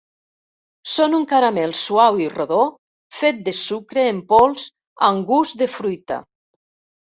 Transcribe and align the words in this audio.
Són 0.93 1.15
un 1.17 1.27
caramel 1.33 1.75
suau 1.79 2.17
i 2.23 2.29
rodó 2.31 2.57
fet 3.19 3.45
de 3.49 3.55
sucre 3.59 4.07
en 4.15 4.25
pols 4.35 4.67
amb 5.11 5.31
gust 5.37 5.63
de 5.65 5.71
fruita. 5.79 6.23